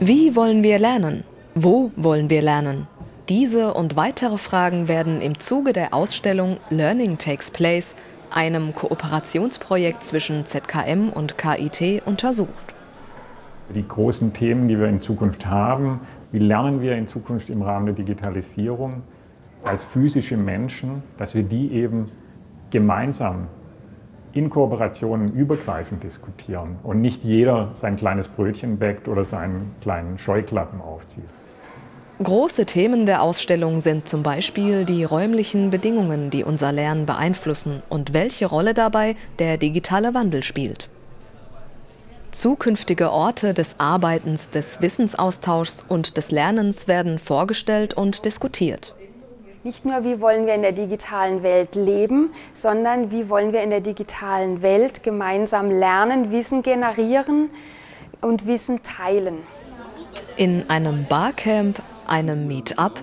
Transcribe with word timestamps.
Wie 0.00 0.36
wollen 0.36 0.62
wir 0.62 0.78
lernen? 0.78 1.24
Wo 1.54 1.90
wollen 1.96 2.30
wir 2.30 2.40
lernen? 2.40 2.86
Diese 3.28 3.74
und 3.74 3.96
weitere 3.96 4.38
Fragen 4.38 4.88
werden 4.88 5.20
im 5.20 5.38
Zuge 5.38 5.72
der 5.72 5.92
Ausstellung 5.92 6.56
Learning 6.70 7.18
Takes 7.18 7.50
Place, 7.50 7.94
einem 8.30 8.74
Kooperationsprojekt 8.74 10.02
zwischen 10.02 10.46
ZKM 10.46 11.10
und 11.10 11.36
KIT, 11.36 12.02
untersucht. 12.06 12.74
Die 13.74 13.86
großen 13.86 14.32
Themen, 14.32 14.68
die 14.68 14.78
wir 14.78 14.86
in 14.86 15.00
Zukunft 15.00 15.44
haben, 15.44 16.00
wie 16.32 16.38
lernen 16.38 16.80
wir 16.80 16.96
in 16.96 17.06
Zukunft 17.06 17.50
im 17.50 17.60
Rahmen 17.60 17.86
der 17.86 17.94
Digitalisierung 17.96 19.02
als 19.64 19.84
physische 19.84 20.36
Menschen, 20.36 21.02
dass 21.18 21.34
wir 21.34 21.42
die 21.42 21.72
eben 21.72 22.06
gemeinsam 22.70 23.48
in 24.38 24.50
Kooperationen 24.50 25.34
übergreifend 25.34 26.04
diskutieren 26.04 26.76
und 26.84 27.00
nicht 27.00 27.24
jeder 27.24 27.72
sein 27.74 27.96
kleines 27.96 28.28
Brötchen 28.28 28.78
bäckt 28.78 29.08
oder 29.08 29.24
seinen 29.24 29.74
kleinen 29.80 30.16
Scheuklappen 30.16 30.80
aufzieht. 30.80 31.24
Große 32.22 32.64
Themen 32.64 33.04
der 33.04 33.22
Ausstellung 33.22 33.80
sind 33.80 34.08
zum 34.08 34.22
Beispiel 34.22 34.84
die 34.84 35.04
räumlichen 35.04 35.70
Bedingungen, 35.70 36.30
die 36.30 36.44
unser 36.44 36.72
Lernen 36.72 37.04
beeinflussen 37.04 37.82
und 37.88 38.12
welche 38.12 38.46
Rolle 38.46 38.74
dabei 38.74 39.16
der 39.38 39.56
digitale 39.56 40.14
Wandel 40.14 40.42
spielt. 40.42 40.88
Zukünftige 42.30 43.10
Orte 43.10 43.54
des 43.54 43.76
Arbeitens, 43.78 44.50
des 44.50 44.80
Wissensaustauschs 44.82 45.84
und 45.88 46.16
des 46.16 46.30
Lernens 46.30 46.86
werden 46.86 47.18
vorgestellt 47.18 47.94
und 47.94 48.24
diskutiert. 48.24 48.94
Nicht 49.64 49.84
nur, 49.84 50.04
wie 50.04 50.20
wollen 50.20 50.46
wir 50.46 50.54
in 50.54 50.62
der 50.62 50.72
digitalen 50.72 51.42
Welt 51.42 51.74
leben, 51.74 52.30
sondern 52.54 53.10
wie 53.10 53.28
wollen 53.28 53.52
wir 53.52 53.62
in 53.62 53.70
der 53.70 53.80
digitalen 53.80 54.62
Welt 54.62 55.02
gemeinsam 55.02 55.70
lernen, 55.70 56.30
Wissen 56.30 56.62
generieren 56.62 57.50
und 58.20 58.46
Wissen 58.46 58.82
teilen. 58.84 59.38
In 60.36 60.70
einem 60.70 61.06
Barcamp 61.06 61.82
einem 62.06 62.46
Meetup 62.46 63.02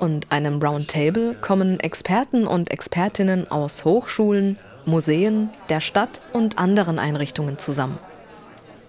und 0.00 0.32
einem 0.32 0.62
Roundtable 0.62 1.34
kommen 1.34 1.78
Experten 1.80 2.46
und 2.46 2.70
Expertinnen 2.70 3.50
aus 3.50 3.84
Hochschulen, 3.84 4.58
Museen, 4.86 5.50
der 5.68 5.80
Stadt 5.80 6.22
und 6.32 6.58
anderen 6.58 6.98
Einrichtungen 6.98 7.58
zusammen. 7.58 7.98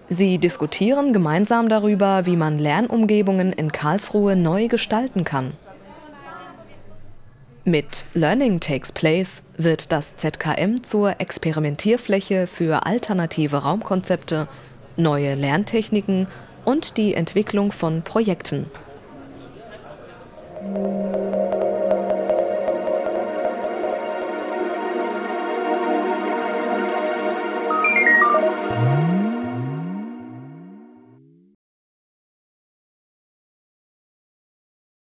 Sie 0.08 0.38
diskutieren 0.38 1.12
gemeinsam 1.12 1.68
darüber, 1.68 2.24
wie 2.24 2.36
man 2.36 2.58
Lernumgebungen 2.58 3.52
in 3.52 3.70
Karlsruhe 3.70 4.34
neu 4.34 4.68
gestalten 4.68 5.24
kann. 5.24 5.52
Mit 7.70 8.04
Learning 8.14 8.58
Takes 8.58 8.90
Place 8.90 9.44
wird 9.56 9.92
das 9.92 10.16
ZKM 10.16 10.82
zur 10.82 11.20
Experimentierfläche 11.20 12.48
für 12.48 12.84
alternative 12.84 13.58
Raumkonzepte, 13.58 14.48
neue 14.96 15.34
Lerntechniken 15.34 16.26
und 16.64 16.96
die 16.96 17.14
Entwicklung 17.14 17.70
von 17.70 18.02
Projekten. 18.02 18.66